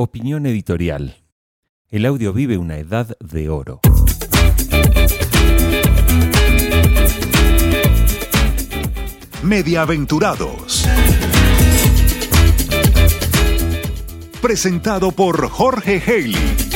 Opinión 0.00 0.46
editorial. 0.46 1.24
El 1.88 2.06
audio 2.06 2.32
vive 2.32 2.56
una 2.56 2.76
edad 2.76 3.16
de 3.18 3.48
oro. 3.48 3.80
Mediaventurados. 9.42 10.86
Presentado 14.40 15.10
por 15.10 15.48
Jorge 15.48 16.00
Haley. 16.06 16.68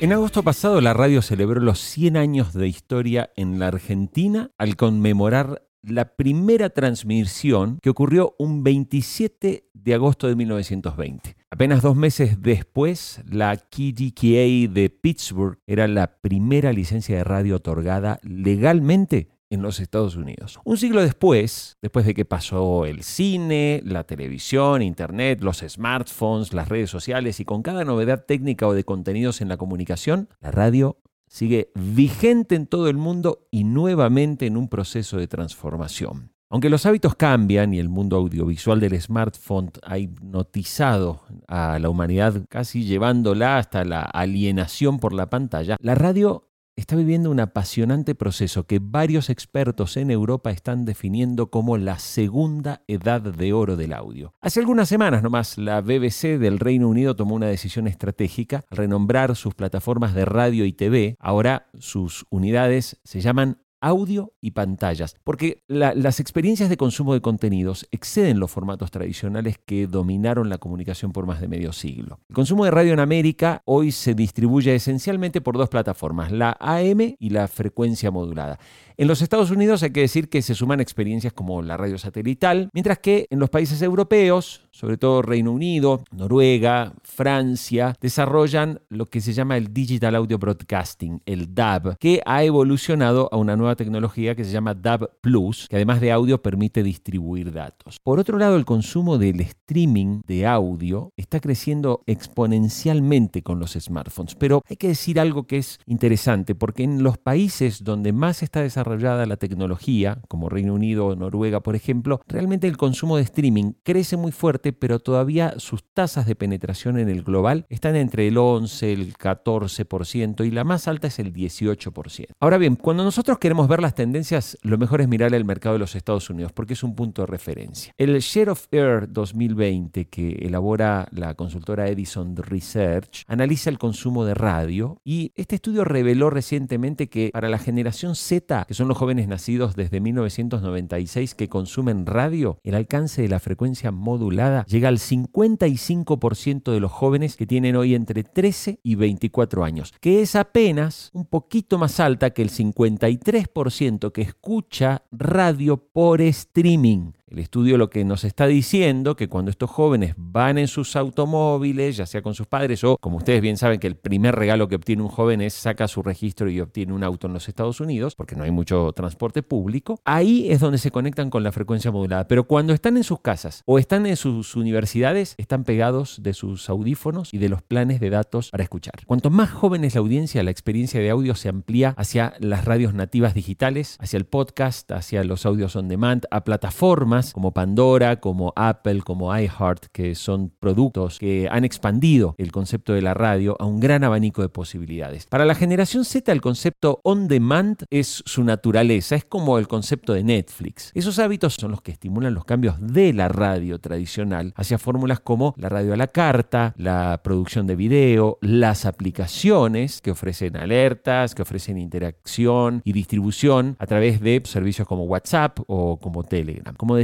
En 0.00 0.12
agosto 0.14 0.42
pasado 0.42 0.80
la 0.80 0.94
radio 0.94 1.20
celebró 1.20 1.60
los 1.60 1.78
100 1.78 2.16
años 2.16 2.54
de 2.54 2.68
historia 2.68 3.32
en 3.36 3.58
la 3.58 3.66
Argentina 3.66 4.50
al 4.56 4.76
conmemorar 4.76 5.67
la 5.82 6.16
primera 6.16 6.70
transmisión 6.70 7.78
que 7.82 7.90
ocurrió 7.90 8.34
un 8.38 8.62
27 8.62 9.68
de 9.72 9.94
agosto 9.94 10.28
de 10.28 10.36
1920. 10.36 11.36
Apenas 11.50 11.82
dos 11.82 11.96
meses 11.96 12.42
después, 12.42 13.22
la 13.26 13.56
KDKA 13.56 14.72
de 14.72 14.90
Pittsburgh 15.00 15.58
era 15.66 15.88
la 15.88 16.18
primera 16.20 16.72
licencia 16.72 17.16
de 17.16 17.24
radio 17.24 17.56
otorgada 17.56 18.20
legalmente 18.22 19.28
en 19.50 19.62
los 19.62 19.80
Estados 19.80 20.16
Unidos. 20.16 20.60
Un 20.64 20.76
siglo 20.76 21.00
después, 21.00 21.78
después 21.80 22.04
de 22.04 22.14
que 22.14 22.24
pasó 22.24 22.84
el 22.84 23.02
cine, 23.02 23.80
la 23.84 24.04
televisión, 24.04 24.82
internet, 24.82 25.40
los 25.40 25.64
smartphones, 25.66 26.52
las 26.52 26.68
redes 26.68 26.90
sociales 26.90 27.40
y 27.40 27.44
con 27.44 27.62
cada 27.62 27.84
novedad 27.84 28.24
técnica 28.26 28.66
o 28.66 28.74
de 28.74 28.84
contenidos 28.84 29.40
en 29.40 29.48
la 29.48 29.56
comunicación, 29.56 30.28
la 30.40 30.50
radio 30.50 30.98
sigue 31.28 31.70
vigente 31.74 32.54
en 32.54 32.66
todo 32.66 32.88
el 32.88 32.96
mundo 32.96 33.46
y 33.50 33.64
nuevamente 33.64 34.46
en 34.46 34.56
un 34.56 34.68
proceso 34.68 35.16
de 35.18 35.28
transformación. 35.28 36.32
Aunque 36.50 36.70
los 36.70 36.86
hábitos 36.86 37.14
cambian 37.14 37.74
y 37.74 37.78
el 37.78 37.90
mundo 37.90 38.16
audiovisual 38.16 38.80
del 38.80 38.98
smartphone 38.98 39.70
ha 39.82 39.98
hipnotizado 39.98 41.20
a 41.46 41.78
la 41.78 41.90
humanidad, 41.90 42.42
casi 42.48 42.84
llevándola 42.84 43.58
hasta 43.58 43.84
la 43.84 44.00
alienación 44.00 44.98
por 44.98 45.12
la 45.12 45.28
pantalla, 45.28 45.76
la 45.80 45.94
radio 45.94 46.47
está 46.78 46.94
viviendo 46.94 47.32
un 47.32 47.40
apasionante 47.40 48.14
proceso 48.14 48.66
que 48.66 48.78
varios 48.80 49.30
expertos 49.30 49.96
en 49.96 50.12
Europa 50.12 50.52
están 50.52 50.84
definiendo 50.84 51.50
como 51.50 51.76
la 51.76 51.98
segunda 51.98 52.84
edad 52.86 53.20
de 53.20 53.52
oro 53.52 53.76
del 53.76 53.92
audio. 53.92 54.32
Hace 54.40 54.60
algunas 54.60 54.88
semanas 54.88 55.24
nomás, 55.24 55.58
la 55.58 55.80
BBC 55.80 56.38
del 56.38 56.60
Reino 56.60 56.88
Unido 56.88 57.16
tomó 57.16 57.34
una 57.34 57.48
decisión 57.48 57.88
estratégica 57.88 58.64
renombrar 58.70 59.34
sus 59.34 59.56
plataformas 59.56 60.14
de 60.14 60.24
radio 60.24 60.64
y 60.64 60.72
TV. 60.72 61.16
Ahora 61.18 61.66
sus 61.80 62.26
unidades 62.30 63.00
se 63.02 63.20
llaman 63.20 63.58
audio 63.80 64.32
y 64.40 64.52
pantallas, 64.52 65.16
porque 65.24 65.62
las 65.68 66.20
experiencias 66.20 66.68
de 66.68 66.76
consumo 66.76 67.14
de 67.14 67.20
contenidos 67.20 67.86
exceden 67.90 68.40
los 68.40 68.50
formatos 68.50 68.90
tradicionales 68.90 69.58
que 69.64 69.86
dominaron 69.86 70.48
la 70.48 70.58
comunicación 70.58 71.12
por 71.12 71.26
más 71.26 71.40
de 71.40 71.48
medio 71.48 71.72
siglo. 71.72 72.20
El 72.28 72.34
consumo 72.34 72.64
de 72.64 72.70
radio 72.70 72.92
en 72.92 73.00
América 73.00 73.62
hoy 73.64 73.92
se 73.92 74.14
distribuye 74.14 74.74
esencialmente 74.74 75.40
por 75.40 75.56
dos 75.56 75.68
plataformas, 75.68 76.32
la 76.32 76.56
AM 76.60 77.16
y 77.18 77.30
la 77.30 77.48
frecuencia 77.48 78.10
modulada. 78.10 78.58
En 79.00 79.06
los 79.06 79.22
Estados 79.22 79.52
Unidos 79.52 79.84
hay 79.84 79.90
que 79.90 80.00
decir 80.00 80.28
que 80.28 80.42
se 80.42 80.56
suman 80.56 80.80
experiencias 80.80 81.32
como 81.32 81.62
la 81.62 81.76
radio 81.76 81.98
satelital, 81.98 82.68
mientras 82.72 82.98
que 82.98 83.28
en 83.30 83.38
los 83.38 83.48
países 83.48 83.80
europeos, 83.80 84.62
sobre 84.72 84.96
todo 84.96 85.22
Reino 85.22 85.52
Unido, 85.52 86.02
Noruega, 86.10 86.94
Francia, 87.04 87.94
desarrollan 88.00 88.80
lo 88.88 89.06
que 89.06 89.20
se 89.20 89.32
llama 89.32 89.56
el 89.56 89.72
Digital 89.72 90.16
Audio 90.16 90.36
Broadcasting, 90.36 91.22
el 91.26 91.54
DAB, 91.54 91.96
que 91.98 92.20
ha 92.26 92.42
evolucionado 92.42 93.28
a 93.30 93.36
una 93.36 93.54
nueva 93.54 93.76
tecnología 93.76 94.34
que 94.34 94.42
se 94.42 94.50
llama 94.50 94.74
DAB 94.74 95.08
Plus, 95.20 95.68
que 95.70 95.76
además 95.76 96.00
de 96.00 96.10
audio 96.10 96.42
permite 96.42 96.82
distribuir 96.82 97.52
datos. 97.52 98.00
Por 98.02 98.18
otro 98.18 98.36
lado, 98.36 98.56
el 98.56 98.64
consumo 98.64 99.16
del 99.16 99.38
streaming 99.42 100.22
de 100.26 100.44
audio 100.44 101.12
está 101.16 101.38
creciendo 101.38 102.02
exponencialmente 102.06 103.44
con 103.44 103.60
los 103.60 103.74
smartphones, 103.74 104.34
pero 104.34 104.64
hay 104.68 104.76
que 104.76 104.88
decir 104.88 105.20
algo 105.20 105.46
que 105.46 105.58
es 105.58 105.78
interesante, 105.86 106.56
porque 106.56 106.82
en 106.82 107.04
los 107.04 107.16
países 107.16 107.84
donde 107.84 108.12
más 108.12 108.42
está 108.42 108.60
desarrollando 108.60 108.87
la 108.96 109.36
tecnología, 109.36 110.20
como 110.28 110.48
Reino 110.48 110.74
Unido 110.74 111.06
o 111.06 111.16
Noruega, 111.16 111.60
por 111.60 111.76
ejemplo, 111.76 112.20
realmente 112.26 112.66
el 112.66 112.76
consumo 112.76 113.16
de 113.16 113.22
streaming 113.22 113.72
crece 113.82 114.16
muy 114.16 114.32
fuerte, 114.32 114.72
pero 114.72 114.98
todavía 114.98 115.54
sus 115.58 115.82
tasas 115.84 116.26
de 116.26 116.34
penetración 116.34 116.98
en 116.98 117.08
el 117.08 117.22
global 117.22 117.66
están 117.68 117.96
entre 117.96 118.28
el 118.28 118.38
11, 118.38 118.92
el 118.92 119.14
14% 119.14 120.46
y 120.46 120.50
la 120.50 120.64
más 120.64 120.88
alta 120.88 121.08
es 121.08 121.18
el 121.18 121.32
18%. 121.32 122.26
Ahora 122.40 122.58
bien, 122.58 122.76
cuando 122.76 123.04
nosotros 123.04 123.38
queremos 123.38 123.68
ver 123.68 123.80
las 123.80 123.94
tendencias, 123.94 124.58
lo 124.62 124.78
mejor 124.78 125.00
es 125.00 125.08
mirar 125.08 125.34
el 125.34 125.44
mercado 125.44 125.74
de 125.74 125.80
los 125.80 125.94
Estados 125.94 126.30
Unidos, 126.30 126.52
porque 126.52 126.74
es 126.74 126.82
un 126.82 126.94
punto 126.94 127.22
de 127.22 127.26
referencia. 127.26 127.92
El 127.96 128.18
Share 128.20 128.50
of 128.50 128.66
Air 128.70 129.12
2020 129.12 130.06
que 130.06 130.30
elabora 130.42 131.08
la 131.10 131.34
consultora 131.34 131.88
Edison 131.88 132.36
Research 132.36 133.24
analiza 133.26 133.70
el 133.70 133.78
consumo 133.78 134.24
de 134.24 134.34
radio 134.34 135.00
y 135.04 135.32
este 135.34 135.56
estudio 135.56 135.84
reveló 135.84 136.30
recientemente 136.30 137.08
que 137.08 137.30
para 137.32 137.48
la 137.48 137.58
generación 137.58 138.14
Z, 138.14 138.64
que 138.66 138.74
son 138.78 138.86
los 138.86 138.96
jóvenes 138.96 139.26
nacidos 139.26 139.74
desde 139.74 140.00
1996 140.00 141.34
que 141.34 141.48
consumen 141.48 142.06
radio, 142.06 142.60
el 142.62 142.76
alcance 142.76 143.22
de 143.22 143.28
la 143.28 143.40
frecuencia 143.40 143.90
modulada 143.90 144.64
llega 144.66 144.88
al 144.88 144.98
55% 144.98 146.70
de 146.70 146.78
los 146.78 146.92
jóvenes 146.92 147.36
que 147.36 147.46
tienen 147.46 147.74
hoy 147.74 147.96
entre 147.96 148.22
13 148.22 148.78
y 148.84 148.94
24 148.94 149.64
años, 149.64 149.92
que 150.00 150.22
es 150.22 150.36
apenas 150.36 151.10
un 151.12 151.26
poquito 151.26 151.76
más 151.76 151.98
alta 151.98 152.30
que 152.30 152.42
el 152.42 152.50
53% 152.50 154.12
que 154.12 154.22
escucha 154.22 155.02
radio 155.10 155.76
por 155.76 156.20
streaming. 156.20 157.17
El 157.30 157.40
estudio 157.40 157.76
lo 157.76 157.90
que 157.90 158.04
nos 158.04 158.24
está 158.24 158.46
diciendo 158.46 159.14
que 159.14 159.28
cuando 159.28 159.50
estos 159.50 159.68
jóvenes 159.68 160.14
van 160.16 160.56
en 160.56 160.66
sus 160.66 160.96
automóviles, 160.96 161.98
ya 161.98 162.06
sea 162.06 162.22
con 162.22 162.34
sus 162.34 162.46
padres 162.46 162.82
o, 162.84 162.96
como 162.96 163.18
ustedes 163.18 163.42
bien 163.42 163.58
saben, 163.58 163.80
que 163.80 163.86
el 163.86 163.96
primer 163.96 164.34
regalo 164.34 164.66
que 164.66 164.76
obtiene 164.76 165.02
un 165.02 165.08
joven 165.08 165.42
es 165.42 165.52
saca 165.52 165.88
su 165.88 166.02
registro 166.02 166.48
y 166.48 166.60
obtiene 166.60 166.94
un 166.94 167.04
auto 167.04 167.26
en 167.26 167.34
los 167.34 167.46
Estados 167.46 167.80
Unidos, 167.80 168.14
porque 168.14 168.34
no 168.34 168.44
hay 168.44 168.50
mucho 168.50 168.92
transporte 168.92 169.42
público, 169.42 170.00
ahí 170.06 170.50
es 170.50 170.60
donde 170.60 170.78
se 170.78 170.90
conectan 170.90 171.28
con 171.28 171.42
la 171.42 171.52
frecuencia 171.52 171.90
modulada. 171.90 172.26
Pero 172.28 172.44
cuando 172.44 172.72
están 172.72 172.96
en 172.96 173.04
sus 173.04 173.20
casas 173.20 173.62
o 173.66 173.78
están 173.78 174.06
en 174.06 174.16
sus 174.16 174.56
universidades, 174.56 175.34
están 175.36 175.64
pegados 175.64 176.22
de 176.22 176.32
sus 176.32 176.70
audífonos 176.70 177.34
y 177.34 177.38
de 177.38 177.50
los 177.50 177.60
planes 177.60 178.00
de 178.00 178.08
datos 178.08 178.50
para 178.50 178.62
escuchar. 178.64 178.94
Cuanto 179.06 179.28
más 179.28 179.50
joven 179.50 179.84
es 179.84 179.96
la 179.96 180.00
audiencia, 180.00 180.42
la 180.42 180.50
experiencia 180.50 180.98
de 180.98 181.10
audio 181.10 181.34
se 181.34 181.50
amplía 181.50 181.94
hacia 181.98 182.32
las 182.38 182.64
radios 182.64 182.94
nativas 182.94 183.34
digitales, 183.34 183.98
hacia 184.00 184.16
el 184.16 184.24
podcast, 184.24 184.90
hacia 184.92 185.22
los 185.24 185.44
audios 185.44 185.76
on 185.76 185.88
demand, 185.88 186.24
a 186.30 186.44
plataformas 186.44 187.17
como 187.32 187.52
Pandora, 187.52 188.20
como 188.20 188.52
Apple, 188.56 189.02
como 189.02 189.36
iHeart, 189.36 189.86
que 189.92 190.14
son 190.14 190.52
productos 190.58 191.18
que 191.18 191.48
han 191.50 191.64
expandido 191.64 192.34
el 192.38 192.52
concepto 192.52 192.92
de 192.92 193.02
la 193.02 193.14
radio 193.14 193.56
a 193.58 193.64
un 193.64 193.80
gran 193.80 194.04
abanico 194.04 194.42
de 194.42 194.48
posibilidades. 194.48 195.26
Para 195.26 195.44
la 195.44 195.54
generación 195.54 196.04
Z 196.04 196.30
el 196.32 196.40
concepto 196.40 197.00
on 197.04 197.28
demand 197.28 197.84
es 197.90 198.22
su 198.26 198.44
naturaleza, 198.44 199.16
es 199.16 199.24
como 199.24 199.58
el 199.58 199.68
concepto 199.68 200.12
de 200.12 200.22
Netflix. 200.22 200.90
Esos 200.94 201.18
hábitos 201.18 201.54
son 201.54 201.70
los 201.70 201.82
que 201.82 201.92
estimulan 201.92 202.34
los 202.34 202.44
cambios 202.44 202.76
de 202.80 203.12
la 203.12 203.28
radio 203.28 203.78
tradicional 203.78 204.52
hacia 204.56 204.78
fórmulas 204.78 205.20
como 205.20 205.54
la 205.56 205.68
radio 205.68 205.94
a 205.94 205.96
la 205.96 206.06
carta, 206.06 206.74
la 206.76 207.20
producción 207.22 207.66
de 207.66 207.76
video, 207.76 208.38
las 208.40 208.86
aplicaciones 208.86 210.00
que 210.00 210.10
ofrecen 210.10 210.56
alertas, 210.56 211.34
que 211.34 211.42
ofrecen 211.42 211.78
interacción 211.78 212.82
y 212.84 212.92
distribución 212.92 213.76
a 213.78 213.86
través 213.86 214.20
de 214.20 214.42
servicios 214.44 214.86
como 214.86 215.04
WhatsApp 215.04 215.58
o 215.66 215.98
como 215.98 216.24
Telegram. 216.24 216.74
Como 216.74 216.96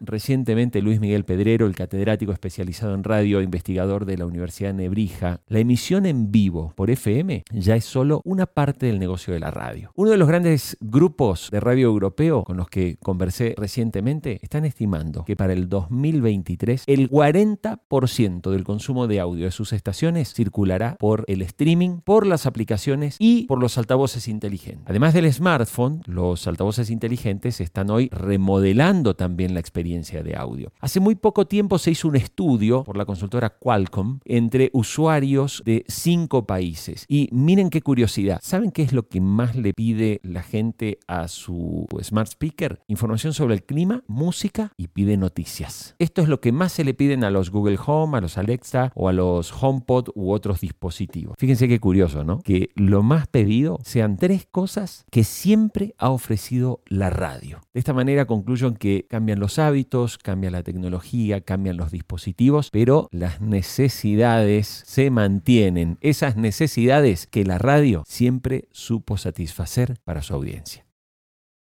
recientemente 0.00 0.80
Luis 0.80 1.00
Miguel 1.00 1.24
Pedrero, 1.24 1.66
el 1.66 1.74
catedrático 1.74 2.32
especializado 2.32 2.94
en 2.94 3.04
radio, 3.04 3.42
investigador 3.42 4.04
de 4.04 4.16
la 4.16 4.24
Universidad 4.24 4.70
de 4.70 4.84
Nebrija, 4.84 5.40
la 5.48 5.58
emisión 5.58 6.06
en 6.06 6.30
vivo 6.30 6.72
por 6.76 6.90
FM 6.90 7.44
ya 7.52 7.76
es 7.76 7.84
solo 7.84 8.22
una 8.24 8.46
parte 8.46 8.86
del 8.86 8.98
negocio 8.98 9.34
de 9.34 9.40
la 9.40 9.50
radio. 9.50 9.90
Uno 9.94 10.10
de 10.10 10.16
los 10.16 10.28
grandes 10.28 10.76
grupos 10.80 11.48
de 11.50 11.60
radio 11.60 11.88
europeo 11.88 12.44
con 12.44 12.56
los 12.56 12.68
que 12.68 12.96
conversé 13.02 13.54
recientemente 13.58 14.38
están 14.42 14.64
estimando 14.64 15.24
que 15.24 15.36
para 15.36 15.52
el 15.52 15.68
2023 15.68 16.84
el 16.86 17.10
40% 17.10 18.50
del 18.50 18.64
consumo 18.64 19.06
de 19.06 19.20
audio 19.20 19.44
de 19.44 19.50
sus 19.50 19.72
estaciones 19.72 20.32
circulará 20.32 20.96
por 20.98 21.24
el 21.26 21.42
streaming, 21.42 22.00
por 22.04 22.26
las 22.26 22.46
aplicaciones 22.46 23.16
y 23.18 23.46
por 23.46 23.60
los 23.60 23.76
altavoces 23.76 24.28
inteligentes. 24.28 24.84
Además 24.86 25.14
del 25.14 25.30
smartphone, 25.32 26.02
los 26.06 26.46
altavoces 26.46 26.90
inteligentes 26.90 27.60
están 27.60 27.90
hoy 27.90 28.08
remodelando 28.12 29.14
también 29.14 29.47
la 29.54 29.60
experiencia 29.60 30.22
de 30.22 30.36
audio. 30.36 30.72
Hace 30.80 31.00
muy 31.00 31.14
poco 31.14 31.46
tiempo 31.46 31.78
se 31.78 31.90
hizo 31.90 32.08
un 32.08 32.16
estudio 32.16 32.84
por 32.84 32.96
la 32.96 33.04
consultora 33.04 33.50
Qualcomm 33.50 34.20
entre 34.24 34.70
usuarios 34.72 35.62
de 35.64 35.84
cinco 35.88 36.46
países. 36.46 37.04
Y 37.08 37.28
miren 37.32 37.70
qué 37.70 37.82
curiosidad. 37.82 38.38
¿Saben 38.42 38.70
qué 38.70 38.82
es 38.82 38.92
lo 38.92 39.08
que 39.08 39.20
más 39.20 39.56
le 39.56 39.72
pide 39.72 40.20
la 40.22 40.42
gente 40.42 40.98
a 41.06 41.28
su 41.28 41.86
smart 42.02 42.30
speaker? 42.30 42.80
Información 42.88 43.32
sobre 43.32 43.54
el 43.54 43.64
clima, 43.64 44.04
música 44.06 44.72
y 44.76 44.88
pide 44.88 45.16
noticias. 45.16 45.94
Esto 45.98 46.22
es 46.22 46.28
lo 46.28 46.40
que 46.40 46.52
más 46.52 46.72
se 46.72 46.84
le 46.84 46.94
piden 46.94 47.24
a 47.24 47.30
los 47.30 47.50
Google 47.50 47.78
Home, 47.84 48.18
a 48.18 48.20
los 48.20 48.38
Alexa 48.38 48.92
o 48.94 49.08
a 49.08 49.12
los 49.12 49.52
HomePod 49.52 50.10
u 50.14 50.30
otros 50.30 50.60
dispositivos. 50.60 51.36
Fíjense 51.38 51.68
qué 51.68 51.80
curioso, 51.80 52.24
¿no? 52.24 52.40
Que 52.40 52.70
lo 52.74 53.02
más 53.02 53.26
pedido 53.26 53.78
sean 53.82 54.16
tres 54.16 54.46
cosas 54.50 55.04
que 55.10 55.24
siempre 55.24 55.94
ha 55.98 56.10
ofrecido 56.10 56.82
la 56.86 57.10
radio. 57.10 57.60
De 57.72 57.80
esta 57.80 57.92
manera 57.92 58.26
concluyo 58.26 58.68
que 58.74 59.06
cambian 59.08 59.37
Cambian 59.38 59.46
los 59.46 59.58
hábitos, 59.60 60.18
cambia 60.18 60.50
la 60.50 60.64
tecnología, 60.64 61.40
cambian 61.40 61.76
los 61.76 61.92
dispositivos, 61.92 62.70
pero 62.72 63.08
las 63.12 63.40
necesidades 63.40 64.82
se 64.84 65.10
mantienen. 65.10 65.96
Esas 66.00 66.36
necesidades 66.36 67.28
que 67.28 67.44
la 67.44 67.58
radio 67.58 68.02
siempre 68.04 68.66
supo 68.72 69.16
satisfacer 69.16 70.00
para 70.02 70.22
su 70.22 70.34
audiencia. 70.34 70.84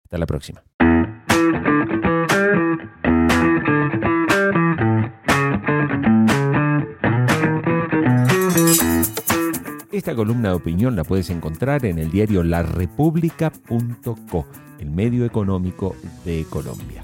Hasta 0.05 0.17
la 0.17 0.25
próxima. 0.25 0.63
Esta 9.91 10.15
columna 10.15 10.49
de 10.49 10.55
opinión 10.55 10.95
la 10.95 11.03
puedes 11.03 11.29
encontrar 11.29 11.85
en 11.85 11.99
el 11.99 12.09
diario 12.09 12.41
larepublica.co, 12.41 14.47
el 14.79 14.89
medio 14.89 15.25
económico 15.25 15.95
de 16.25 16.43
Colombia. 16.49 17.03